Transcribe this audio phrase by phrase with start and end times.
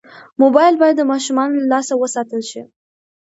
[0.41, 2.61] موبایل باید د ماشومانو له لاسه وساتل شي.